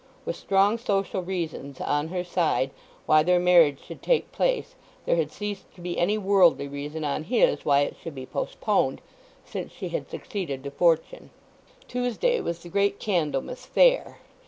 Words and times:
With 0.25 0.35
strong 0.35 0.79
social 0.79 1.21
reasons 1.21 1.79
on 1.79 2.07
her 2.07 2.23
side 2.23 2.71
why 3.05 3.21
their 3.21 3.37
marriage 3.39 3.83
should 3.85 4.01
take 4.01 4.31
place 4.31 4.73
there 5.05 5.15
had 5.15 5.31
ceased 5.31 5.71
to 5.75 5.81
be 5.81 5.99
any 5.99 6.17
worldly 6.17 6.67
reason 6.67 7.03
on 7.03 7.25
his 7.25 7.65
why 7.65 7.81
it 7.81 7.95
should 8.01 8.15
be 8.15 8.25
postponed, 8.25 8.99
since 9.45 9.71
she 9.71 9.89
had 9.89 10.09
succeeded 10.09 10.63
to 10.63 10.71
fortune. 10.71 11.29
Tuesday 11.87 12.41
was 12.41 12.63
the 12.63 12.69
great 12.69 12.99
Candlemas 12.99 13.67
fair. 13.67 14.17